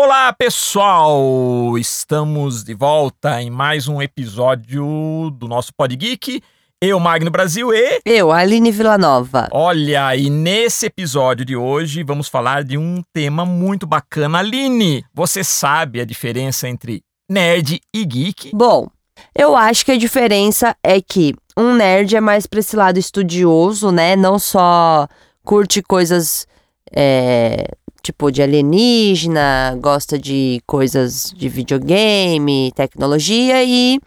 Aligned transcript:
Olá, 0.00 0.32
pessoal! 0.32 1.76
Estamos 1.76 2.62
de 2.62 2.72
volta 2.72 3.42
em 3.42 3.50
mais 3.50 3.88
um 3.88 4.00
episódio 4.00 5.28
do 5.32 5.48
nosso 5.48 5.74
Pod 5.74 5.94
Geek. 5.96 6.40
Eu, 6.80 7.00
Magno 7.00 7.32
Brasil 7.32 7.74
e. 7.74 8.00
Eu, 8.04 8.30
Aline 8.30 8.70
Villanova. 8.70 9.48
Olha, 9.50 10.14
e 10.14 10.30
nesse 10.30 10.86
episódio 10.86 11.44
de 11.44 11.56
hoje 11.56 12.04
vamos 12.04 12.28
falar 12.28 12.62
de 12.62 12.78
um 12.78 13.02
tema 13.12 13.44
muito 13.44 13.88
bacana. 13.88 14.38
Aline, 14.38 15.04
você 15.12 15.42
sabe 15.42 16.00
a 16.00 16.04
diferença 16.04 16.68
entre 16.68 17.02
nerd 17.28 17.80
e 17.92 18.04
geek? 18.04 18.52
Bom, 18.54 18.88
eu 19.34 19.56
acho 19.56 19.84
que 19.84 19.90
a 19.90 19.98
diferença 19.98 20.76
é 20.80 21.00
que 21.00 21.34
um 21.56 21.74
nerd 21.74 22.14
é 22.14 22.20
mais 22.20 22.46
pra 22.46 22.60
esse 22.60 22.76
lado 22.76 23.00
estudioso, 23.00 23.90
né? 23.90 24.14
Não 24.14 24.38
só 24.38 25.08
curte 25.42 25.82
coisas 25.82 26.46
é, 26.92 27.66
tipo 28.08 28.30
de 28.30 28.42
alienígena, 28.42 29.76
gosta 29.80 30.18
de 30.18 30.62
coisas 30.66 31.32
de 31.36 31.48
videogame, 31.48 32.72
tecnologia 32.74 33.62
e 33.62 34.00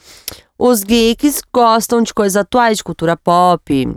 os 0.57 0.84
geeks 0.84 1.41
gostam 1.53 2.02
de 2.02 2.13
coisas 2.13 2.35
atuais, 2.35 2.77
de 2.77 2.84
cultura 2.84 3.16
pop, 3.16 3.88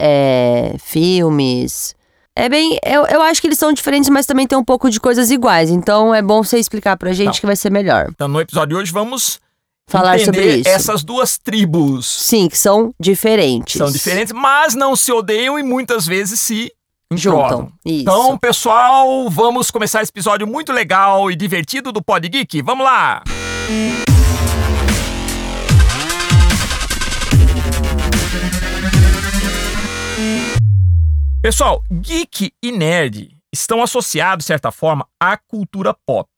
é, 0.00 0.74
filmes. 0.78 1.94
É 2.36 2.48
bem. 2.48 2.78
Eu, 2.84 3.06
eu 3.06 3.22
acho 3.22 3.40
que 3.40 3.46
eles 3.46 3.58
são 3.58 3.72
diferentes, 3.72 4.10
mas 4.10 4.26
também 4.26 4.46
tem 4.46 4.58
um 4.58 4.64
pouco 4.64 4.90
de 4.90 5.00
coisas 5.00 5.30
iguais. 5.30 5.70
Então 5.70 6.14
é 6.14 6.20
bom 6.20 6.42
você 6.42 6.58
explicar 6.58 6.96
pra 6.96 7.12
gente 7.12 7.26
Não. 7.26 7.32
que 7.34 7.46
vai 7.46 7.56
ser 7.56 7.70
melhor. 7.70 8.08
Então, 8.10 8.28
no 8.28 8.40
episódio 8.40 8.76
de 8.76 8.82
hoje 8.82 8.92
vamos 8.92 9.40
Falar 9.86 10.18
sobre 10.20 10.56
isso. 10.56 10.68
essas 10.68 11.02
duas 11.04 11.38
tribos. 11.38 12.06
Sim, 12.06 12.48
que 12.48 12.58
são 12.58 12.92
diferentes. 12.98 13.76
São 13.78 13.90
diferentes, 13.90 14.32
mas 14.32 14.74
não 14.74 14.96
se 14.96 15.12
odeiam 15.12 15.58
e 15.58 15.62
muitas 15.62 16.06
vezes 16.06 16.40
se. 16.40 16.72
Juntam. 17.12 17.72
Isso. 17.84 18.02
Então, 18.02 18.38
pessoal, 18.38 19.28
vamos 19.30 19.70
começar 19.70 20.02
esse 20.02 20.10
episódio 20.10 20.46
muito 20.46 20.72
legal 20.72 21.30
e 21.30 21.36
divertido 21.36 21.92
do 21.92 22.02
Pod 22.02 22.28
Geek. 22.28 22.62
Vamos 22.62 22.84
lá! 22.84 23.22
Pessoal, 31.42 31.84
geek 31.92 32.52
e 32.62 32.72
nerd 32.72 33.36
estão 33.52 33.82
associados, 33.82 34.44
de 34.44 34.46
certa 34.46 34.72
forma, 34.72 35.06
à 35.20 35.36
cultura 35.36 35.94
pop, 36.06 36.28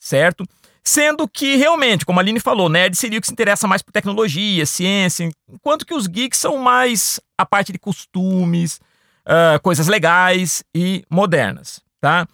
certo? 0.00 0.44
Sendo 0.84 1.28
que, 1.28 1.54
realmente, 1.54 2.04
como 2.04 2.18
a 2.18 2.22
Aline 2.22 2.40
falou, 2.40 2.68
nerd 2.68 2.96
seria 2.96 3.18
o 3.18 3.20
que 3.20 3.28
se 3.28 3.32
interessa 3.32 3.68
mais 3.68 3.82
por 3.82 3.92
tecnologia, 3.92 4.66
ciência, 4.66 5.30
enquanto 5.48 5.86
que 5.86 5.94
os 5.94 6.08
geeks 6.08 6.40
são 6.40 6.58
mais 6.58 7.20
a 7.38 7.46
parte 7.46 7.70
de 7.72 7.78
costumes, 7.78 8.80
ah, 9.24 9.60
coisas 9.62 9.86
legais 9.86 10.64
e 10.74 11.04
modernas, 11.08 11.80
tá? 12.00 12.26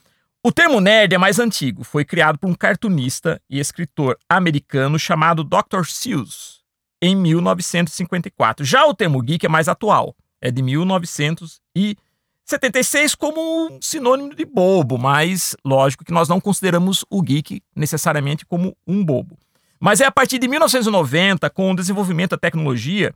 O 0.42 0.50
termo 0.52 0.80
nerd 0.80 1.14
é 1.14 1.18
mais 1.18 1.38
antigo, 1.38 1.84
foi 1.84 2.04
criado 2.04 2.38
por 2.38 2.48
um 2.48 2.54
cartunista 2.54 3.40
e 3.50 3.58
escritor 3.58 4.16
americano 4.28 4.98
chamado 4.98 5.44
Dr. 5.44 5.84
Seuss 5.84 6.58
em 7.02 7.16
1954. 7.16 8.64
Já 8.64 8.86
o 8.86 8.94
termo 8.94 9.20
geek 9.20 9.44
é 9.46 9.48
mais 9.48 9.68
atual, 9.68 10.14
é 10.40 10.50
de 10.50 10.62
1976 10.62 13.14
como 13.14 13.66
um 13.66 13.78
sinônimo 13.82 14.34
de 14.34 14.44
bobo, 14.44 14.96
mas 14.96 15.56
lógico 15.64 16.04
que 16.04 16.12
nós 16.12 16.28
não 16.28 16.40
consideramos 16.40 17.04
o 17.10 17.20
geek 17.20 17.60
necessariamente 17.74 18.46
como 18.46 18.76
um 18.86 19.04
bobo. 19.04 19.36
Mas 19.80 20.00
é 20.00 20.06
a 20.06 20.10
partir 20.10 20.38
de 20.38 20.48
1990, 20.48 21.48
com 21.50 21.70
o 21.70 21.76
desenvolvimento 21.76 22.30
da 22.30 22.38
tecnologia, 22.38 23.14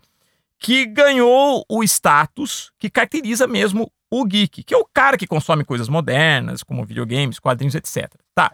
que 0.62 0.86
ganhou 0.86 1.64
o 1.68 1.82
status 1.82 2.70
que 2.78 2.88
caracteriza 2.88 3.46
mesmo 3.46 3.90
o 4.10 4.24
geek, 4.24 4.62
que 4.62 4.72
é 4.74 4.78
o 4.78 4.86
cara 4.94 5.16
que 5.18 5.26
consome 5.26 5.64
coisas 5.64 5.88
modernas, 5.88 6.62
como 6.62 6.84
videogames, 6.84 7.38
quadrinhos, 7.38 7.74
etc. 7.74 8.10
Tá. 8.34 8.52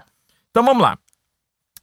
Então 0.51 0.65
vamos 0.65 0.83
lá. 0.83 0.97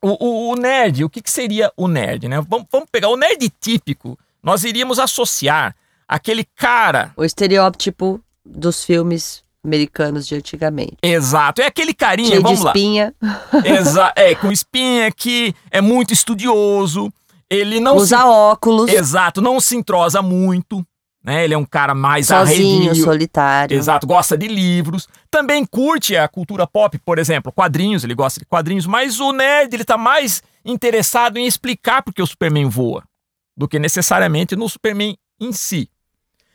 O, 0.01 0.09
o- 0.25 0.51
o 0.51 0.55
nerd, 0.55 1.03
o 1.03 1.09
que, 1.09 1.21
que 1.21 1.29
seria 1.31 1.71
o 1.77 1.87
nerd, 1.87 2.27
né? 2.27 2.41
Vamos, 2.47 2.67
vamos 2.71 2.87
pegar 2.91 3.09
o 3.09 3.17
nerd 3.17 3.49
típico. 3.59 4.17
Nós 4.41 4.63
iríamos 4.63 4.97
associar 4.99 5.75
aquele 6.07 6.43
cara. 6.55 7.13
O 7.17 7.23
estereótipo 7.23 8.21
dos 8.45 8.83
filmes 8.83 9.43
americanos 9.63 10.27
de 10.27 10.35
antigamente. 10.35 10.97
Exato, 11.01 11.61
é 11.61 11.65
aquele 11.65 11.93
carinha, 11.93 12.29
Cheio 12.29 12.39
de 12.39 12.43
vamos 12.43 12.61
lá. 12.61 12.69
espinha, 12.71 13.13
Exa 13.63 14.13
é, 14.15 14.35
com 14.35 14.51
espinha 14.51 15.11
que 15.11 15.55
é 15.71 15.81
muito 15.81 16.13
estudioso. 16.13 17.11
Ele 17.49 17.79
não 17.79 17.97
se 17.97 18.03
usa 18.03 18.25
óculos, 18.25 18.91
Exato, 18.91 19.41
não 19.41 19.59
se 19.59 19.75
entrosa 19.75 20.21
muito, 20.21 20.85
né? 21.23 21.43
Ele 21.43 21.53
é 21.53 21.57
um 21.57 21.65
cara 21.65 21.93
mais 21.93 22.27
sozinho, 22.27 22.85
arredio. 22.85 23.03
solitário. 23.03 23.77
Exato, 23.77 24.07
gosta 24.07 24.37
de 24.37 24.47
livros. 24.47 25.07
Também 25.29 25.65
curte 25.65 26.15
a 26.15 26.27
cultura 26.27 26.65
pop, 26.65 26.97
por 26.99 27.19
exemplo, 27.19 27.51
quadrinhos, 27.51 28.03
ele 28.03 28.15
gosta 28.15 28.39
de 28.39 28.45
quadrinhos, 28.45 28.85
mas 28.85 29.19
o 29.19 29.31
nerd, 29.31 29.73
ele 29.73 29.85
tá 29.85 29.97
mais 29.97 30.41
interessado 30.63 31.37
em 31.37 31.45
explicar 31.45 32.01
porque 32.01 32.21
o 32.21 32.27
Superman 32.27 32.67
voa 32.67 33.03
do 33.55 33.67
que 33.67 33.79
necessariamente 33.79 34.55
no 34.55 34.67
Superman 34.67 35.17
em 35.39 35.51
si. 35.51 35.89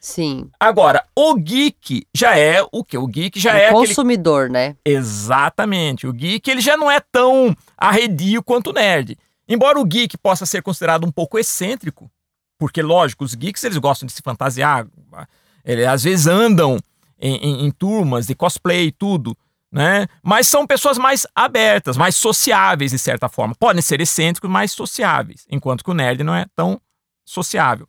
Sim. 0.00 0.48
Agora, 0.58 1.04
o 1.14 1.34
geek 1.34 2.06
já 2.14 2.36
é 2.36 2.64
o 2.72 2.82
que? 2.82 2.96
O 2.96 3.06
geek 3.06 3.38
já 3.38 3.52
o 3.52 3.56
é 3.56 3.66
aquele 3.66 3.86
consumidor, 3.88 4.48
né? 4.48 4.74
Exatamente. 4.84 6.06
O 6.06 6.12
geek 6.12 6.50
ele 6.50 6.62
já 6.62 6.74
não 6.76 6.90
é 6.90 7.00
tão 7.00 7.54
arredio 7.76 8.42
quanto 8.42 8.70
o 8.70 8.72
nerd. 8.72 9.18
Embora 9.52 9.80
o 9.80 9.84
geek 9.84 10.16
possa 10.16 10.46
ser 10.46 10.62
considerado 10.62 11.04
um 11.04 11.10
pouco 11.10 11.36
excêntrico, 11.38 12.08
porque 12.56 12.80
lógico, 12.82 13.24
os 13.24 13.34
geeks 13.34 13.64
eles 13.64 13.76
gostam 13.78 14.06
de 14.06 14.12
se 14.12 14.22
fantasiar, 14.22 14.86
eles 15.64 15.86
às 15.86 16.04
vezes 16.04 16.26
andam 16.28 16.78
em, 17.18 17.34
em- 17.36 17.66
em 17.66 17.70
turmas 17.72 18.26
de 18.28 18.34
cosplay 18.34 18.86
e 18.86 18.92
tudo, 18.92 19.36
né? 19.72 20.06
Mas 20.22 20.46
são 20.46 20.66
pessoas 20.66 20.96
mais 20.98 21.26
abertas, 21.34 21.96
mais 21.96 22.14
sociáveis 22.14 22.92
de 22.92 22.98
certa 22.98 23.28
forma. 23.28 23.54
Podem 23.58 23.82
ser 23.82 24.00
excêntricos, 24.00 24.48
mas 24.48 24.70
sociáveis, 24.72 25.46
enquanto 25.50 25.82
que 25.84 25.90
o 25.90 25.94
nerd 25.94 26.22
não 26.22 26.34
é 26.34 26.46
tão 26.54 26.80
sociável. 27.24 27.88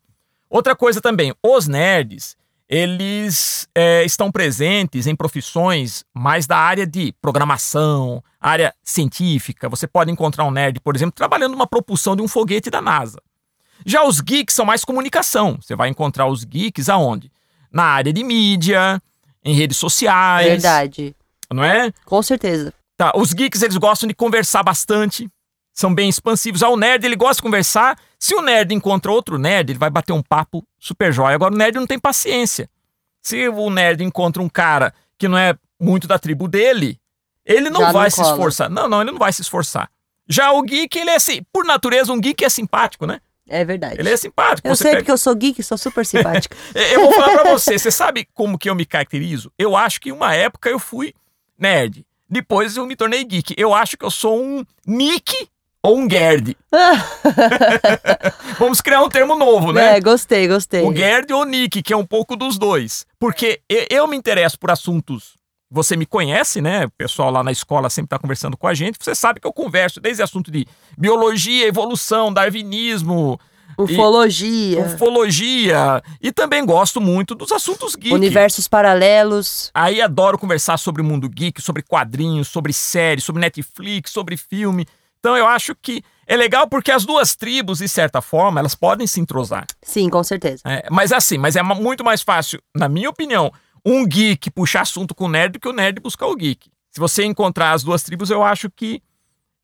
Outra 0.49 0.75
coisa 0.75 0.99
também, 0.99 1.33
os 1.43 1.67
nerds, 1.67 2.35
eles 2.71 3.67
é, 3.75 4.05
estão 4.05 4.31
presentes 4.31 5.05
em 5.05 5.13
profissões 5.13 6.05
mais 6.13 6.47
da 6.47 6.55
área 6.55 6.87
de 6.87 7.13
programação, 7.21 8.23
área 8.39 8.73
científica. 8.81 9.67
Você 9.67 9.85
pode 9.85 10.09
encontrar 10.09 10.45
um 10.45 10.51
nerd, 10.51 10.79
por 10.79 10.95
exemplo, 10.95 11.11
trabalhando 11.13 11.51
numa 11.51 11.67
propulsão 11.67 12.15
de 12.15 12.21
um 12.21 12.29
foguete 12.29 12.69
da 12.69 12.81
NASA. 12.81 13.21
Já 13.85 14.05
os 14.05 14.21
geeks 14.21 14.55
são 14.55 14.65
mais 14.65 14.85
comunicação. 14.85 15.57
Você 15.61 15.75
vai 15.75 15.89
encontrar 15.89 16.27
os 16.27 16.45
geeks 16.45 16.87
aonde? 16.87 17.29
Na 17.69 17.83
área 17.83 18.13
de 18.13 18.23
mídia, 18.23 19.01
em 19.43 19.53
redes 19.53 19.75
sociais. 19.75 20.47
Verdade. 20.47 21.13
Não 21.51 21.65
é? 21.65 21.91
Com 22.05 22.23
certeza. 22.23 22.73
Tá, 22.95 23.11
os 23.17 23.33
geeks 23.33 23.61
eles 23.63 23.75
gostam 23.75 24.07
de 24.07 24.13
conversar 24.13 24.63
bastante, 24.63 25.29
são 25.81 25.93
bem 25.93 26.07
expansivos. 26.07 26.61
Já 26.61 26.69
o 26.69 26.77
nerd 26.77 27.03
ele 27.05 27.15
gosta 27.15 27.35
de 27.35 27.41
conversar. 27.41 27.97
Se 28.17 28.33
o 28.35 28.41
nerd 28.41 28.73
encontra 28.73 29.11
outro 29.11 29.37
nerd, 29.37 29.71
ele 29.71 29.79
vai 29.79 29.89
bater 29.89 30.13
um 30.13 30.21
papo 30.21 30.65
super 30.79 31.11
jóia. 31.11 31.35
Agora 31.35 31.53
o 31.53 31.57
nerd 31.57 31.75
não 31.75 31.87
tem 31.87 31.99
paciência. 31.99 32.69
Se 33.21 33.47
o 33.49 33.69
nerd 33.69 34.03
encontra 34.03 34.41
um 34.41 34.49
cara 34.49 34.93
que 35.17 35.27
não 35.27 35.37
é 35.37 35.55
muito 35.79 36.07
da 36.07 36.17
tribo 36.17 36.47
dele, 36.47 36.99
ele 37.45 37.69
não 37.69 37.81
Já 37.81 37.87
não 37.87 37.93
vai 37.93 38.09
se 38.11 38.17
cola. 38.17 38.31
esforçar. 38.31 38.69
Não, 38.69 38.87
não, 38.87 39.01
ele 39.01 39.11
não 39.11 39.19
vai 39.19 39.33
se 39.33 39.41
esforçar. 39.41 39.89
Já 40.29 40.51
o 40.51 40.61
geek, 40.61 40.97
ele 40.97 41.09
é 41.09 41.15
assim, 41.15 41.41
por 41.51 41.65
natureza, 41.65 42.13
um 42.13 42.19
geek 42.21 42.45
é 42.45 42.49
simpático, 42.49 43.05
né? 43.05 43.19
É 43.49 43.65
verdade. 43.65 43.99
Ele 43.99 44.09
é 44.09 44.15
simpático. 44.15 44.67
Eu 44.67 44.75
sei 44.75 44.91
pega- 44.91 45.01
porque 45.01 45.11
eu 45.11 45.17
sou 45.17 45.35
geek, 45.35 45.61
sou 45.61 45.77
super 45.77 46.05
simpática. 46.05 46.55
eu 46.73 47.01
vou 47.01 47.11
falar 47.13 47.39
pra 47.39 47.51
você, 47.51 47.77
você 47.77 47.91
sabe 47.91 48.25
como 48.33 48.57
que 48.57 48.69
eu 48.69 48.75
me 48.75 48.85
caracterizo? 48.85 49.51
Eu 49.57 49.75
acho 49.75 49.99
que 49.99 50.11
uma 50.11 50.33
época 50.33 50.69
eu 50.69 50.79
fui 50.79 51.13
nerd. 51.57 52.05
Depois 52.29 52.77
eu 52.77 52.85
me 52.85 52.95
tornei 52.95 53.25
geek. 53.25 53.53
Eu 53.57 53.73
acho 53.73 53.97
que 53.97 54.05
eu 54.05 54.11
sou 54.11 54.41
um 54.41 54.63
Nick 54.87 55.49
ou 55.83 55.97
um 55.99 56.09
Gerd. 56.09 56.55
Vamos 58.59 58.81
criar 58.81 59.01
um 59.01 59.09
termo 59.09 59.35
novo, 59.35 59.71
né? 59.71 59.97
É, 59.97 59.99
gostei, 59.99 60.47
gostei. 60.47 60.83
O 60.83 60.95
Gerd 60.95 61.31
ou 61.33 61.41
o 61.41 61.45
Nick, 61.45 61.81
que 61.81 61.93
é 61.93 61.97
um 61.97 62.05
pouco 62.05 62.35
dos 62.35 62.57
dois. 62.57 63.05
Porque 63.19 63.61
e- 63.69 63.87
eu 63.89 64.07
me 64.07 64.15
interesso 64.15 64.59
por 64.59 64.71
assuntos. 64.71 65.39
Você 65.69 65.95
me 65.95 66.05
conhece, 66.05 66.59
né? 66.61 66.85
O 66.85 66.91
pessoal 66.91 67.31
lá 67.31 67.43
na 67.43 67.51
escola 67.51 67.89
sempre 67.89 68.07
está 68.07 68.19
conversando 68.19 68.57
com 68.57 68.67
a 68.67 68.73
gente. 68.73 68.97
Você 68.99 69.15
sabe 69.15 69.39
que 69.39 69.47
eu 69.47 69.53
converso 69.53 70.01
desde 70.01 70.21
assunto 70.21 70.51
de 70.51 70.67
biologia, 70.97 71.65
evolução, 71.65 72.31
darwinismo, 72.31 73.39
Ufologia, 73.77 74.81
ufologia. 74.81 76.03
E 76.21 76.31
também 76.31 76.65
gosto 76.65 76.99
muito 76.99 77.33
dos 77.33 77.51
assuntos 77.51 77.95
geek. 77.95 78.13
universos 78.13 78.67
paralelos. 78.67 79.71
Aí 79.73 80.01
adoro 80.01 80.37
conversar 80.37 80.77
sobre 80.77 81.01
o 81.01 81.05
mundo 81.05 81.29
geek, 81.29 81.61
sobre 81.61 81.81
quadrinhos, 81.81 82.49
sobre 82.49 82.73
séries, 82.73 83.23
sobre 83.23 83.39
Netflix, 83.41 84.11
sobre 84.11 84.35
filme. 84.37 84.85
Então 85.21 85.37
eu 85.37 85.47
acho 85.47 85.75
que 85.75 86.03
é 86.25 86.35
legal 86.35 86.67
porque 86.67 86.91
as 86.91 87.05
duas 87.05 87.35
tribos, 87.35 87.77
de 87.77 87.87
certa 87.87 88.21
forma, 88.21 88.59
elas 88.59 88.73
podem 88.73 89.05
se 89.05 89.21
entrosar. 89.21 89.67
Sim, 89.83 90.09
com 90.09 90.23
certeza. 90.23 90.63
É, 90.65 90.87
mas 90.89 91.11
assim, 91.11 91.37
mas 91.37 91.55
é 91.55 91.61
muito 91.61 92.03
mais 92.03 92.23
fácil, 92.23 92.59
na 92.75 92.89
minha 92.89 93.09
opinião, 93.09 93.51
um 93.85 94.05
geek 94.05 94.49
puxar 94.49 94.81
assunto 94.81 95.13
com 95.13 95.25
o 95.25 95.29
nerd 95.29 95.53
do 95.53 95.59
que 95.59 95.67
o 95.67 95.73
nerd 95.73 95.99
buscar 95.99 96.25
o 96.25 96.35
geek. 96.35 96.71
Se 96.89 96.99
você 96.99 97.23
encontrar 97.23 97.73
as 97.73 97.83
duas 97.83 98.01
tribos, 98.01 98.31
eu 98.31 98.43
acho 98.43 98.69
que, 98.71 99.01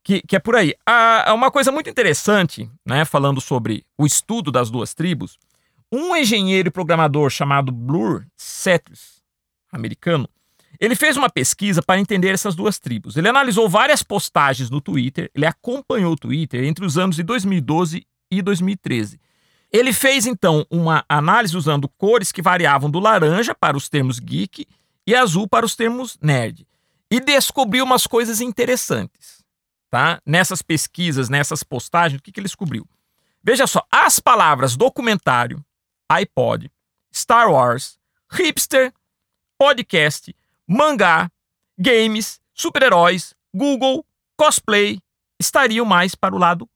que, 0.03 0.21
que 0.21 0.35
é 0.35 0.39
por 0.39 0.55
aí. 0.55 0.75
Ah, 0.85 1.33
uma 1.33 1.49
coisa 1.49 1.71
muito 1.71 1.89
interessante, 1.89 2.69
né, 2.85 3.03
falando 3.03 3.41
sobre 3.41 3.83
o 3.97 4.05
estudo 4.05 4.51
das 4.51 4.69
duas 4.69 4.93
tribos, 4.93 5.39
um 5.91 6.15
engenheiro 6.15 6.67
e 6.67 6.71
programador 6.71 7.29
chamado 7.31 7.71
Blur 7.71 8.25
Settis, 8.35 9.23
americano, 9.71 10.29
Ele 10.79 10.95
fez 10.95 11.17
uma 11.17 11.29
pesquisa 11.29 11.81
para 11.81 11.99
entender 11.99 12.29
essas 12.29 12.55
duas 12.55 12.79
tribos. 12.79 13.17
Ele 13.17 13.27
analisou 13.27 13.67
várias 13.67 14.03
postagens 14.03 14.69
no 14.69 14.79
Twitter, 14.81 15.29
ele 15.33 15.45
acompanhou 15.45 16.13
o 16.13 16.17
Twitter 16.17 16.63
entre 16.63 16.85
os 16.85 16.97
anos 16.97 17.15
de 17.15 17.23
2012 17.23 18.05
e 18.31 18.41
2013. 18.41 19.19
Ele 19.71 19.91
fez 19.91 20.25
então 20.25 20.65
uma 20.69 21.03
análise 21.09 21.57
usando 21.57 21.89
cores 21.89 22.31
que 22.31 22.41
variavam 22.41 22.89
do 22.89 22.99
laranja 22.99 23.53
para 23.53 23.75
os 23.75 23.89
termos 23.89 24.19
geek 24.19 24.65
e 25.05 25.15
azul 25.15 25.47
para 25.47 25.65
os 25.65 25.75
termos 25.75 26.17
nerd. 26.21 26.65
E 27.11 27.19
descobriu 27.19 27.83
umas 27.83 28.05
coisas 28.05 28.41
interessantes, 28.41 29.43
tá? 29.89 30.21
Nessas 30.25 30.61
pesquisas, 30.61 31.29
nessas 31.29 31.63
postagens, 31.63 32.19
o 32.19 32.23
que, 32.23 32.31
que 32.31 32.39
ele 32.39 32.47
descobriu? 32.47 32.87
Veja 33.43 33.65
só, 33.65 33.81
as 33.91 34.19
palavras 34.19 34.75
documentário, 34.75 35.63
iPod, 36.09 36.69
Star 37.13 37.49
Wars, 37.49 37.97
hipster, 38.29 38.93
podcast, 39.57 40.35
mangá, 40.67 41.29
games, 41.77 42.39
super-heróis, 42.53 43.33
Google, 43.53 44.05
cosplay 44.35 44.99
estariam 45.39 45.85
mais 45.85 46.15
para 46.15 46.35
o 46.35 46.37
lado. 46.37 46.69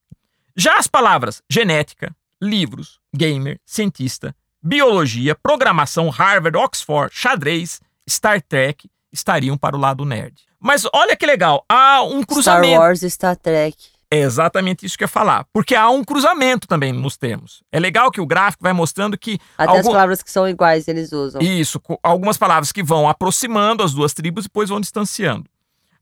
Já 0.55 0.77
as 0.77 0.88
palavras 0.88 1.41
genética, 1.49 2.15
livros, 2.41 2.99
gamer, 3.13 3.59
cientista, 3.65 4.35
biologia, 4.61 5.35
programação, 5.35 6.09
Harvard, 6.09 6.57
Oxford, 6.57 7.13
xadrez, 7.13 7.81
Star 8.09 8.41
Trek 8.41 8.89
estariam 9.11 9.57
para 9.57 9.75
o 9.75 9.79
lado 9.79 10.05
nerd. 10.05 10.41
Mas 10.59 10.85
olha 10.94 11.15
que 11.15 11.25
legal, 11.25 11.65
há 11.67 12.03
um 12.03 12.23
cruzamento. 12.23 12.73
Star 12.73 12.81
Wars 12.81 13.01
e 13.03 13.09
Star 13.09 13.35
Trek. 13.35 13.90
É 14.13 14.19
exatamente 14.19 14.85
isso 14.85 14.97
que 14.97 15.03
eu 15.03 15.05
ia 15.05 15.09
falar. 15.09 15.45
Porque 15.53 15.73
há 15.73 15.89
um 15.89 16.03
cruzamento 16.03 16.67
também 16.67 16.91
nos 16.91 17.15
termos. 17.15 17.63
É 17.71 17.79
legal 17.79 18.11
que 18.11 18.19
o 18.19 18.25
gráfico 18.25 18.61
vai 18.61 18.73
mostrando 18.73 19.17
que. 19.17 19.39
Até 19.57 19.79
as 19.79 19.87
palavras 19.87 20.21
que 20.21 20.29
são 20.29 20.49
iguais 20.49 20.85
eles 20.89 21.13
usam. 21.13 21.41
Isso, 21.41 21.81
algumas 22.03 22.37
palavras 22.37 22.73
que 22.73 22.83
vão 22.83 23.07
aproximando 23.07 23.81
as 23.81 23.93
duas 23.93 24.13
tribos 24.13 24.43
e 24.43 24.47
depois 24.49 24.67
vão 24.67 24.81
distanciando. 24.81 25.45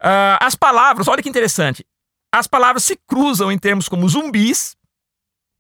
Uh, 0.01 0.39
as 0.41 0.56
palavras, 0.56 1.07
olha 1.07 1.21
que 1.21 1.29
interessante. 1.29 1.85
As 2.33 2.47
palavras 2.47 2.83
se 2.83 2.97
cruzam 3.07 3.51
em 3.51 3.59
termos 3.59 3.88
como 3.88 4.09
zumbis. 4.09 4.75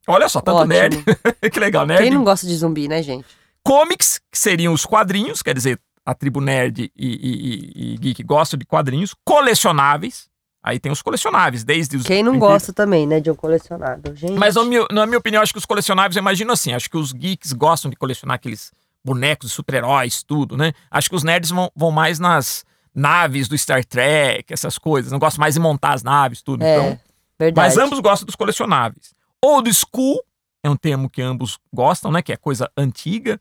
Olha 0.07 0.27
só, 0.27 0.41
tanto 0.41 0.57
Ótimo. 0.57 0.73
nerd. 0.73 1.03
que 1.51 1.59
legal, 1.59 1.85
nerd. 1.85 2.01
Quem 2.01 2.11
não 2.11 2.23
gosta 2.23 2.47
de 2.47 2.55
zumbi, 2.55 2.87
né, 2.87 3.03
gente? 3.03 3.27
Comics, 3.63 4.19
que 4.31 4.39
seriam 4.39 4.73
os 4.73 4.85
quadrinhos, 4.85 5.43
quer 5.43 5.53
dizer, 5.53 5.79
a 6.03 6.15
tribo 6.15 6.41
nerd 6.41 6.79
e, 6.79 6.91
e, 6.95 7.91
e, 7.91 7.93
e 7.93 7.97
geek 7.97 8.23
gostam 8.23 8.57
de 8.57 8.65
quadrinhos. 8.65 9.13
Colecionáveis. 9.23 10.28
Aí 10.61 10.77
tem 10.79 10.91
os 10.91 11.01
colecionáveis, 11.01 11.63
desde 11.63 11.97
os. 11.97 12.05
Quem 12.05 12.21
não 12.21 12.37
gosta 12.37 12.73
também, 12.73 13.07
né, 13.07 13.19
de 13.19 13.31
um 13.31 13.35
colecionável, 13.35 14.13
gente. 14.13 14.33
Mas 14.33 14.55
na 14.55 14.63
minha, 14.63 14.85
na 14.91 15.05
minha 15.05 15.17
opinião, 15.17 15.41
acho 15.41 15.53
que 15.53 15.57
os 15.57 15.65
colecionáveis, 15.65 16.17
eu 16.17 16.21
imagino 16.21 16.51
assim, 16.51 16.73
acho 16.73 16.89
que 16.89 16.97
os 16.97 17.13
geeks 17.13 17.53
gostam 17.53 17.89
de 17.89 17.95
colecionar 17.95 18.35
aqueles 18.35 18.71
bonecos, 19.03 19.53
super-heróis, 19.53 20.21
tudo, 20.21 20.57
né? 20.57 20.73
Acho 20.91 21.09
que 21.09 21.15
os 21.15 21.23
nerds 21.23 21.49
vão, 21.49 21.71
vão 21.73 21.91
mais 21.91 22.19
nas 22.19 22.65
naves 22.93 23.47
do 23.47 23.57
Star 23.57 23.85
Trek, 23.85 24.53
essas 24.53 24.77
coisas. 24.77 25.11
Não 25.11 25.19
gostam 25.19 25.39
mais 25.39 25.53
de 25.53 25.61
montar 25.61 25.93
as 25.93 26.03
naves, 26.03 26.41
tudo. 26.41 26.63
É, 26.63 26.75
então, 26.75 26.99
verdade. 27.39 27.67
mas 27.67 27.77
ambos 27.77 27.99
gostam 27.99 28.25
dos 28.25 28.35
colecionáveis. 28.35 29.13
Old 29.41 29.71
School 29.73 30.21
é 30.61 30.69
um 30.69 30.75
termo 30.75 31.09
que 31.09 31.21
ambos 31.21 31.57
gostam, 31.73 32.11
né? 32.11 32.21
Que 32.21 32.33
é 32.33 32.37
coisa 32.37 32.69
antiga. 32.75 33.39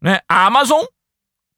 Né? 0.00 0.20
A 0.28 0.46
Amazon 0.46 0.84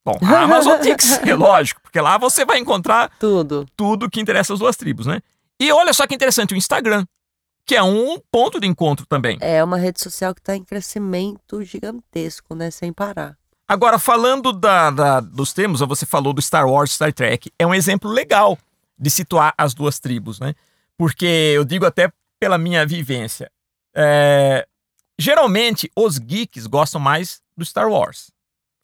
Bom, 0.07 0.17
a 0.23 0.43
Amazon 0.43 0.79
tem 0.79 0.97
que 0.97 1.03
ser, 1.05 1.35
lógico, 1.35 1.81
porque 1.83 2.01
lá 2.01 2.17
você 2.17 2.45
vai 2.45 2.61
encontrar 2.61 3.11
tudo. 3.19 3.67
Tudo 3.77 4.09
que 4.09 4.21
interessa 4.21 4.53
as 4.53 4.61
duas 4.61 4.77
tribos, 4.77 5.05
né? 5.05 5.21
E 5.59 5.73
olha 5.73 5.93
só 5.93 6.07
que 6.07 6.15
interessante, 6.15 6.55
o 6.55 6.57
Instagram, 6.57 7.05
que 7.67 7.75
é 7.75 7.83
um 7.83 8.17
ponto 8.31 8.61
de 8.61 8.69
encontro 8.69 9.05
também. 9.05 9.37
É 9.41 9.65
uma 9.65 9.77
rede 9.77 10.01
social 10.01 10.33
que 10.33 10.41
está 10.41 10.55
em 10.55 10.63
crescimento 10.63 11.61
gigantesco, 11.65 12.55
né? 12.55 12.71
Sem 12.71 12.93
parar. 12.93 13.37
Agora, 13.67 13.99
falando 13.99 14.53
da, 14.53 14.91
da, 14.91 15.19
dos 15.19 15.53
termos, 15.53 15.81
você 15.81 16.07
falou 16.07 16.33
do 16.33 16.41
Star 16.41 16.69
Wars 16.69 16.93
Star 16.93 17.13
Trek, 17.13 17.51
é 17.59 17.67
um 17.67 17.75
exemplo 17.75 18.09
legal 18.09 18.57
de 18.97 19.11
situar 19.11 19.55
as 19.59 19.75
duas 19.75 19.99
tribos, 19.99 20.39
né? 20.39 20.55
Porque 20.97 21.27
eu 21.27 21.65
digo 21.65 21.85
até 21.85 22.13
pela 22.39 22.57
minha 22.57 22.87
vivência. 22.87 23.51
É, 23.93 24.69
geralmente, 25.19 25.91
os 25.97 26.17
geeks 26.17 26.69
gostam 26.69 27.01
mais 27.01 27.41
do 27.57 27.65
Star 27.65 27.89
Wars, 27.89 28.31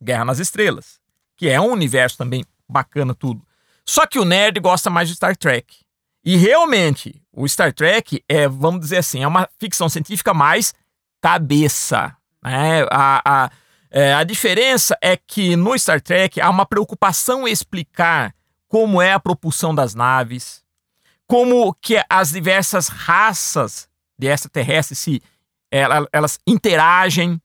Guerra 0.03 0.25
nas 0.25 0.41
Estrelas 0.41 1.01
que 1.43 1.49
é 1.49 1.61
um 1.61 1.73
universo 1.73 2.17
também 2.17 2.44
bacana 2.69 3.17
tudo. 3.17 3.44
Só 3.85 4.06
que 4.06 4.17
o 4.21 4.25
nerd 4.25 4.61
gosta 4.61 4.89
mais 4.89 5.09
de 5.09 5.17
Star 5.17 5.37
Trek. 5.37 5.77
E 6.25 6.37
realmente, 6.37 7.21
o 7.33 7.49
Star 7.49 7.73
Trek 7.73 8.23
é, 8.29 8.47
vamos 8.47 8.79
dizer 8.79 8.99
assim, 8.99 9.25
é 9.25 9.27
uma 9.27 9.49
ficção 9.59 9.89
científica 9.89 10.33
mais 10.33 10.73
cabeça. 11.21 12.17
Né? 12.44 12.87
A, 12.93 13.23
a, 13.25 13.50
é, 13.91 14.15
a 14.15 14.23
diferença 14.23 14.97
é 15.03 15.17
que 15.17 15.56
no 15.56 15.77
Star 15.77 16.00
Trek 16.00 16.41
há 16.41 16.49
uma 16.49 16.65
preocupação 16.65 17.49
em 17.49 17.50
explicar 17.50 18.33
como 18.69 19.03
é 19.03 19.12
a 19.12 19.19
propulsão 19.19 19.75
das 19.75 19.97
naves, 19.97 20.62
como 21.27 21.75
que 21.75 22.00
as 22.09 22.31
diversas 22.31 22.87
raças 22.87 23.88
de 24.17 24.29
extraterrestres 24.29 25.00
se 25.00 25.21
elas, 25.73 26.38
interagem. 26.47 27.43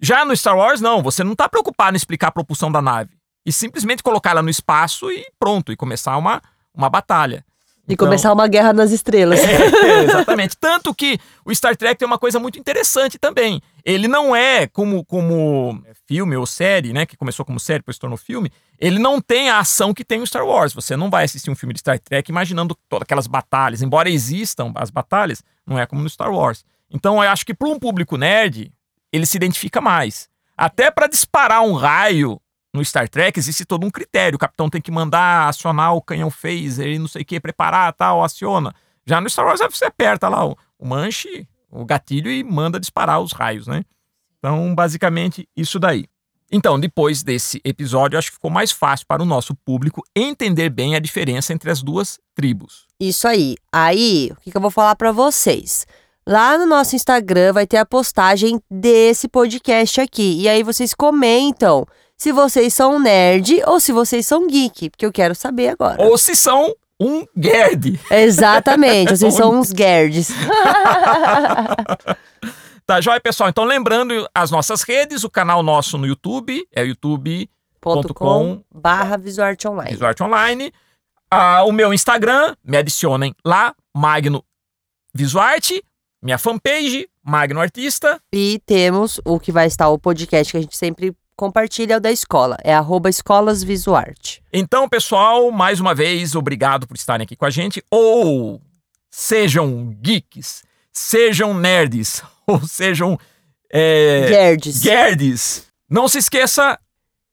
Já 0.00 0.24
no 0.24 0.36
Star 0.36 0.56
Wars, 0.56 0.80
não, 0.80 1.02
você 1.02 1.24
não 1.24 1.32
está 1.32 1.48
preocupado 1.48 1.96
em 1.96 1.98
explicar 1.98 2.28
a 2.28 2.32
propulsão 2.32 2.70
da 2.70 2.80
nave 2.80 3.15
e 3.46 3.52
simplesmente 3.52 4.02
colocar 4.02 4.30
ela 4.30 4.42
no 4.42 4.50
espaço 4.50 5.08
e 5.08 5.24
pronto, 5.38 5.70
e 5.70 5.76
começar 5.76 6.16
uma, 6.16 6.42
uma 6.74 6.90
batalha. 6.90 7.44
E 7.88 7.92
então, 7.92 8.04
começar 8.04 8.32
uma 8.32 8.48
guerra 8.48 8.72
nas 8.72 8.90
estrelas. 8.90 9.38
É, 9.86 10.02
exatamente. 10.02 10.56
Tanto 10.56 10.92
que 10.92 11.18
o 11.44 11.54
Star 11.54 11.76
Trek 11.76 11.96
tem 11.96 12.06
uma 12.06 12.18
coisa 12.18 12.40
muito 12.40 12.58
interessante 12.58 13.18
também. 13.18 13.62
Ele 13.84 14.08
não 14.08 14.34
é 14.34 14.66
como, 14.66 15.04
como 15.04 15.80
filme 16.08 16.36
ou 16.36 16.44
série, 16.44 16.92
né? 16.92 17.06
Que 17.06 17.16
começou 17.16 17.46
como 17.46 17.60
série, 17.60 17.78
depois 17.78 17.96
se 17.96 18.00
tornou 18.00 18.16
filme. 18.16 18.50
Ele 18.80 18.98
não 18.98 19.20
tem 19.20 19.48
a 19.48 19.60
ação 19.60 19.94
que 19.94 20.04
tem 20.04 20.20
o 20.20 20.26
Star 20.26 20.44
Wars. 20.44 20.72
Você 20.72 20.96
não 20.96 21.08
vai 21.08 21.24
assistir 21.24 21.50
um 21.50 21.54
filme 21.54 21.72
de 21.72 21.78
Star 21.80 22.00
Trek 22.00 22.28
imaginando 22.28 22.76
todas 22.88 23.04
aquelas 23.04 23.28
batalhas. 23.28 23.80
Embora 23.80 24.10
existam 24.10 24.72
as 24.74 24.90
batalhas, 24.90 25.40
não 25.64 25.78
é 25.78 25.86
como 25.86 26.02
no 26.02 26.10
Star 26.10 26.32
Wars. 26.32 26.64
Então 26.90 27.22
eu 27.22 27.30
acho 27.30 27.46
que 27.46 27.54
para 27.54 27.68
um 27.68 27.78
público 27.78 28.16
nerd, 28.16 28.72
ele 29.12 29.24
se 29.26 29.36
identifica 29.36 29.80
mais. 29.80 30.28
Até 30.56 30.90
para 30.90 31.06
disparar 31.06 31.62
um 31.62 31.74
raio 31.74 32.40
no 32.76 32.84
Star 32.84 33.08
Trek 33.08 33.38
existe 33.38 33.64
todo 33.64 33.84
um 33.84 33.90
critério. 33.90 34.36
O 34.36 34.38
capitão 34.38 34.68
tem 34.68 34.80
que 34.80 34.90
mandar 34.90 35.48
acionar 35.48 35.94
o 35.94 36.02
canhão 36.02 36.30
phaser 36.30 36.88
e 36.88 36.98
não 36.98 37.08
sei 37.08 37.22
o 37.22 37.24
que, 37.24 37.40
preparar 37.40 37.92
tal, 37.92 38.22
aciona. 38.22 38.74
Já 39.04 39.20
no 39.20 39.28
Star 39.28 39.46
Wars 39.46 39.60
você 39.70 39.86
aperta 39.86 40.28
lá 40.28 40.46
o, 40.46 40.56
o 40.78 40.86
manche, 40.86 41.48
o 41.70 41.84
gatilho 41.84 42.30
e 42.30 42.44
manda 42.44 42.78
disparar 42.78 43.20
os 43.20 43.32
raios, 43.32 43.66
né? 43.66 43.82
Então, 44.38 44.74
basicamente, 44.74 45.48
isso 45.56 45.78
daí. 45.78 46.06
Então, 46.50 46.78
depois 46.78 47.24
desse 47.24 47.60
episódio, 47.64 48.18
acho 48.18 48.28
que 48.28 48.34
ficou 48.34 48.50
mais 48.50 48.70
fácil 48.70 49.06
para 49.06 49.22
o 49.22 49.26
nosso 49.26 49.54
público 49.54 50.04
entender 50.14 50.70
bem 50.70 50.94
a 50.94 51.00
diferença 51.00 51.52
entre 51.52 51.70
as 51.70 51.82
duas 51.82 52.20
tribos. 52.34 52.86
Isso 53.00 53.26
aí. 53.26 53.56
Aí, 53.72 54.30
o 54.32 54.40
que, 54.40 54.50
que 54.52 54.56
eu 54.56 54.60
vou 54.60 54.70
falar 54.70 54.94
para 54.94 55.10
vocês? 55.10 55.86
Lá 56.28 56.56
no 56.56 56.66
nosso 56.66 56.94
Instagram 56.94 57.52
vai 57.52 57.66
ter 57.66 57.78
a 57.78 57.86
postagem 57.86 58.60
desse 58.70 59.28
podcast 59.28 60.00
aqui. 60.00 60.40
E 60.40 60.48
aí 60.48 60.62
vocês 60.62 60.94
comentam 60.94 61.86
se 62.16 62.32
vocês 62.32 62.72
são 62.72 62.98
nerd 62.98 63.62
ou 63.66 63.78
se 63.78 63.92
vocês 63.92 64.26
são 64.26 64.46
geek, 64.46 64.90
porque 64.90 65.04
eu 65.04 65.12
quero 65.12 65.34
saber 65.34 65.68
agora. 65.68 66.02
Ou 66.02 66.16
se 66.16 66.34
são 66.34 66.74
um 66.98 67.26
gerd. 67.36 68.00
Exatamente, 68.10 69.16
vocês 69.16 69.32
são 69.34 69.58
uns 69.58 69.68
gerds. 69.68 70.30
tá 72.86 73.00
joia, 73.00 73.20
pessoal? 73.20 73.50
Então, 73.50 73.64
lembrando 73.64 74.26
as 74.34 74.50
nossas 74.50 74.82
redes, 74.82 75.24
o 75.24 75.30
canal 75.30 75.62
nosso 75.62 75.98
no 75.98 76.06
YouTube 76.06 76.66
é 76.74 76.84
youtube.com 76.84 78.62
barra 78.74 79.18
Visuarte 79.18 79.68
Online. 79.68 79.90
Visuarte 79.90 80.22
Online. 80.22 80.72
Ah, 81.30 81.64
o 81.64 81.72
meu 81.72 81.92
Instagram, 81.92 82.54
me 82.64 82.76
adicionem 82.76 83.34
lá, 83.44 83.74
Magno 83.94 84.44
Visuarte. 85.14 85.82
Minha 86.22 86.38
fanpage, 86.38 87.08
Magno 87.22 87.60
Artista. 87.60 88.20
E 88.32 88.60
temos 88.64 89.20
o 89.24 89.38
que 89.38 89.52
vai 89.52 89.66
estar 89.66 89.88
o 89.90 89.98
podcast 89.98 90.50
que 90.50 90.56
a 90.56 90.60
gente 90.60 90.76
sempre 90.76 91.14
compartilha 91.36 91.98
o 91.98 92.00
da 92.00 92.10
escola. 92.10 92.56
É 92.64 92.74
arroba 92.74 93.10
escolasvisuarte. 93.10 94.42
Então, 94.52 94.88
pessoal, 94.88 95.50
mais 95.52 95.78
uma 95.78 95.94
vez, 95.94 96.34
obrigado 96.34 96.86
por 96.86 96.96
estarem 96.96 97.24
aqui 97.24 97.36
com 97.36 97.44
a 97.44 97.50
gente. 97.50 97.84
Ou 97.90 98.60
sejam 99.10 99.94
geeks, 100.00 100.64
sejam 100.92 101.54
nerds, 101.54 102.22
ou 102.46 102.60
sejam 102.66 103.18
é, 103.70 104.26
Gerds. 104.28 104.80
Gerds. 104.80 105.66
Não 105.88 106.08
se 106.08 106.18
esqueça, 106.18 106.78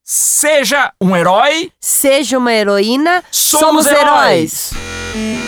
seja 0.02 0.92
um 1.00 1.16
herói. 1.16 1.72
Seja 1.80 2.38
uma 2.38 2.52
heroína. 2.52 3.24
Somos, 3.30 3.84
somos 3.84 3.86
heróis. 3.86 4.72
heróis. 4.72 5.43